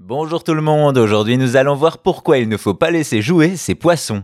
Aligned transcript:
Bonjour 0.00 0.44
tout 0.44 0.54
le 0.54 0.62
monde, 0.62 0.96
aujourd'hui 0.96 1.36
nous 1.36 1.56
allons 1.56 1.74
voir 1.74 1.98
pourquoi 1.98 2.38
il 2.38 2.48
ne 2.48 2.56
faut 2.56 2.72
pas 2.72 2.92
laisser 2.92 3.20
jouer 3.20 3.56
ces 3.56 3.74
poissons. 3.74 4.22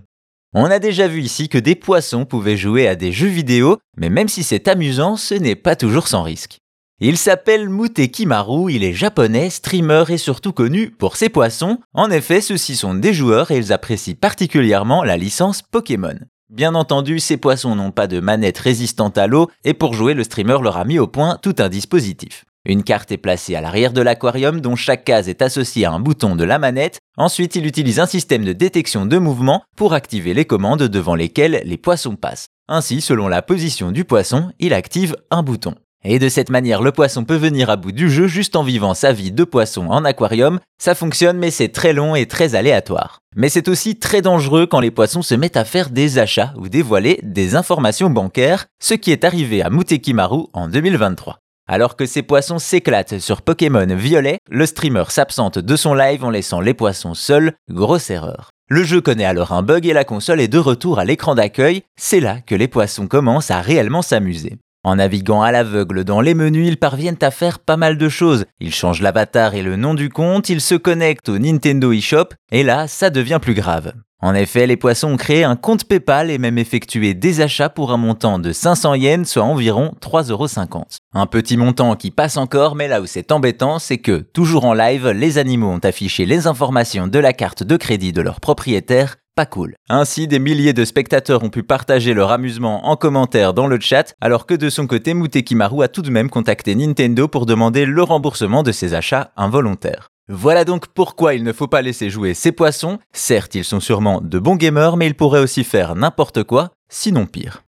On 0.54 0.66
a 0.66 0.78
déjà 0.78 1.08
vu 1.08 1.20
ici 1.20 1.48
que 1.48 1.58
des 1.58 1.74
poissons 1.74 2.24
pouvaient 2.24 2.56
jouer 2.56 2.86
à 2.86 2.94
des 2.94 3.10
jeux 3.10 3.26
vidéo, 3.26 3.78
mais 3.96 4.08
même 4.08 4.28
si 4.28 4.44
c'est 4.44 4.68
amusant, 4.68 5.16
ce 5.16 5.34
n'est 5.34 5.56
pas 5.56 5.74
toujours 5.74 6.06
sans 6.06 6.22
risque. 6.22 6.58
Il 7.00 7.18
s'appelle 7.18 7.68
Mutekimaru, 7.68 8.72
il 8.72 8.84
est 8.84 8.92
japonais, 8.92 9.50
streamer 9.50 10.04
et 10.10 10.16
surtout 10.16 10.52
connu 10.52 10.90
pour 10.90 11.16
ses 11.16 11.28
poissons. 11.28 11.80
En 11.92 12.08
effet, 12.08 12.40
ceux-ci 12.40 12.76
sont 12.76 12.94
des 12.94 13.12
joueurs 13.12 13.50
et 13.50 13.58
ils 13.58 13.72
apprécient 13.72 14.14
particulièrement 14.14 15.02
la 15.02 15.16
licence 15.16 15.60
Pokémon. 15.60 16.20
Bien 16.50 16.76
entendu, 16.76 17.18
ces 17.18 17.36
poissons 17.36 17.74
n'ont 17.74 17.90
pas 17.90 18.06
de 18.06 18.20
manette 18.20 18.58
résistante 18.58 19.18
à 19.18 19.26
l'eau 19.26 19.50
et 19.64 19.74
pour 19.74 19.94
jouer, 19.94 20.14
le 20.14 20.22
streamer 20.22 20.58
leur 20.62 20.76
a 20.76 20.84
mis 20.84 21.00
au 21.00 21.08
point 21.08 21.36
tout 21.42 21.56
un 21.58 21.68
dispositif. 21.68 22.44
Une 22.66 22.82
carte 22.82 23.12
est 23.12 23.18
placée 23.18 23.54
à 23.54 23.60
l'arrière 23.60 23.92
de 23.92 24.00
l'aquarium 24.00 24.62
dont 24.62 24.74
chaque 24.74 25.04
case 25.04 25.28
est 25.28 25.42
associée 25.42 25.84
à 25.84 25.92
un 25.92 26.00
bouton 26.00 26.34
de 26.34 26.44
la 26.44 26.58
manette. 26.58 26.98
Ensuite, 27.18 27.56
il 27.56 27.66
utilise 27.66 28.00
un 28.00 28.06
système 28.06 28.44
de 28.44 28.54
détection 28.54 29.04
de 29.04 29.18
mouvement 29.18 29.62
pour 29.76 29.92
activer 29.92 30.32
les 30.32 30.46
commandes 30.46 30.84
devant 30.84 31.14
lesquelles 31.14 31.60
les 31.64 31.76
poissons 31.76 32.16
passent. 32.16 32.48
Ainsi, 32.66 33.02
selon 33.02 33.28
la 33.28 33.42
position 33.42 33.92
du 33.92 34.06
poisson, 34.06 34.50
il 34.58 34.72
active 34.72 35.14
un 35.30 35.42
bouton. 35.42 35.74
Et 36.06 36.18
de 36.18 36.28
cette 36.30 36.50
manière, 36.50 36.80
le 36.80 36.92
poisson 36.92 37.24
peut 37.24 37.36
venir 37.36 37.68
à 37.68 37.76
bout 37.76 37.92
du 37.92 38.10
jeu 38.10 38.26
juste 38.26 38.56
en 38.56 38.62
vivant 38.62 38.94
sa 38.94 39.12
vie 39.12 39.32
de 39.32 39.44
poisson 39.44 39.88
en 39.88 40.04
aquarium. 40.04 40.58
Ça 40.78 40.94
fonctionne, 40.94 41.38
mais 41.38 41.50
c'est 41.50 41.70
très 41.70 41.92
long 41.92 42.14
et 42.14 42.26
très 42.26 42.54
aléatoire. 42.54 43.20
Mais 43.36 43.50
c'est 43.50 43.68
aussi 43.68 43.98
très 43.98 44.22
dangereux 44.22 44.66
quand 44.66 44.80
les 44.80 44.90
poissons 44.90 45.22
se 45.22 45.34
mettent 45.34 45.56
à 45.56 45.64
faire 45.64 45.90
des 45.90 46.18
achats 46.18 46.54
ou 46.56 46.68
dévoiler 46.68 47.20
des 47.22 47.56
informations 47.56 48.10
bancaires, 48.10 48.66
ce 48.82 48.94
qui 48.94 49.12
est 49.12 49.24
arrivé 49.24 49.62
à 49.62 49.70
Mutekimaru 49.70 50.44
en 50.52 50.68
2023. 50.68 51.38
Alors 51.66 51.96
que 51.96 52.04
ces 52.04 52.22
poissons 52.22 52.58
s'éclatent 52.58 53.18
sur 53.18 53.40
Pokémon 53.40 53.86
Violet, 53.86 54.38
le 54.50 54.66
streamer 54.66 55.04
s'absente 55.08 55.58
de 55.58 55.76
son 55.76 55.94
live 55.94 56.22
en 56.22 56.28
laissant 56.28 56.60
les 56.60 56.74
poissons 56.74 57.14
seuls, 57.14 57.54
grosse 57.70 58.10
erreur. 58.10 58.50
Le 58.68 58.82
jeu 58.82 59.00
connaît 59.00 59.24
alors 59.24 59.52
un 59.52 59.62
bug 59.62 59.86
et 59.86 59.94
la 59.94 60.04
console 60.04 60.40
est 60.40 60.48
de 60.48 60.58
retour 60.58 60.98
à 60.98 61.04
l'écran 61.04 61.34
d'accueil, 61.34 61.82
c'est 61.96 62.20
là 62.20 62.40
que 62.40 62.54
les 62.54 62.68
poissons 62.68 63.06
commencent 63.06 63.50
à 63.50 63.62
réellement 63.62 64.02
s'amuser. 64.02 64.58
En 64.84 64.96
naviguant 64.96 65.40
à 65.40 65.50
l'aveugle 65.50 66.04
dans 66.04 66.20
les 66.20 66.34
menus, 66.34 66.68
ils 66.68 66.76
parviennent 66.76 67.16
à 67.22 67.30
faire 67.30 67.58
pas 67.58 67.78
mal 67.78 67.96
de 67.96 68.08
choses. 68.10 68.44
Ils 68.60 68.74
changent 68.74 69.00
l'avatar 69.00 69.54
et 69.54 69.62
le 69.62 69.76
nom 69.76 69.94
du 69.94 70.10
compte, 70.10 70.50
ils 70.50 70.60
se 70.60 70.74
connectent 70.74 71.30
au 71.30 71.38
Nintendo 71.38 71.90
eShop, 71.90 72.34
et 72.52 72.62
là, 72.62 72.86
ça 72.86 73.08
devient 73.08 73.38
plus 73.40 73.54
grave. 73.54 73.94
En 74.20 74.34
effet, 74.34 74.66
les 74.66 74.76
poissons 74.76 75.12
ont 75.12 75.16
créé 75.16 75.42
un 75.42 75.56
compte 75.56 75.84
PayPal 75.84 76.30
et 76.30 76.36
même 76.36 76.58
effectué 76.58 77.14
des 77.14 77.40
achats 77.40 77.70
pour 77.70 77.92
un 77.92 77.96
montant 77.96 78.38
de 78.38 78.52
500 78.52 78.94
yens, 78.94 79.28
soit 79.28 79.42
environ 79.42 79.94
3,50€. 80.02 80.98
Un 81.14 81.26
petit 81.26 81.56
montant 81.56 81.96
qui 81.96 82.10
passe 82.10 82.36
encore, 82.36 82.74
mais 82.74 82.88
là 82.88 83.00
où 83.00 83.06
c'est 83.06 83.32
embêtant, 83.32 83.78
c'est 83.78 83.98
que, 83.98 84.18
toujours 84.18 84.66
en 84.66 84.74
live, 84.74 85.08
les 85.08 85.38
animaux 85.38 85.70
ont 85.70 85.78
affiché 85.78 86.26
les 86.26 86.46
informations 86.46 87.06
de 87.06 87.18
la 87.18 87.32
carte 87.32 87.62
de 87.62 87.76
crédit 87.76 88.12
de 88.12 88.20
leur 88.20 88.40
propriétaire 88.40 89.16
pas 89.34 89.46
cool. 89.46 89.74
Ainsi, 89.88 90.28
des 90.28 90.38
milliers 90.38 90.72
de 90.72 90.84
spectateurs 90.84 91.42
ont 91.42 91.50
pu 91.50 91.62
partager 91.62 92.14
leur 92.14 92.30
amusement 92.30 92.86
en 92.86 92.96
commentaire 92.96 93.52
dans 93.52 93.66
le 93.66 93.80
chat, 93.80 94.14
alors 94.20 94.46
que 94.46 94.54
de 94.54 94.70
son 94.70 94.86
côté, 94.86 95.14
Mutekimaru 95.14 95.82
a 95.82 95.88
tout 95.88 96.02
de 96.02 96.10
même 96.10 96.30
contacté 96.30 96.74
Nintendo 96.74 97.26
pour 97.26 97.46
demander 97.46 97.84
le 97.84 98.02
remboursement 98.02 98.62
de 98.62 98.72
ses 98.72 98.94
achats 98.94 99.32
involontaires. 99.36 100.08
Voilà 100.28 100.64
donc 100.64 100.86
pourquoi 100.86 101.34
il 101.34 101.42
ne 101.42 101.52
faut 101.52 101.66
pas 101.66 101.82
laisser 101.82 102.08
jouer 102.08 102.32
ces 102.32 102.52
poissons. 102.52 102.98
Certes, 103.12 103.56
ils 103.56 103.64
sont 103.64 103.80
sûrement 103.80 104.20
de 104.22 104.38
bons 104.38 104.56
gamers, 104.56 104.96
mais 104.96 105.06
ils 105.06 105.16
pourraient 105.16 105.40
aussi 105.40 105.64
faire 105.64 105.96
n'importe 105.96 106.44
quoi, 106.44 106.70
sinon 106.88 107.26
pire. 107.26 107.63